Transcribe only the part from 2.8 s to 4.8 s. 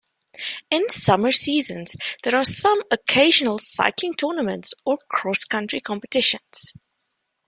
occasional cycling tournaments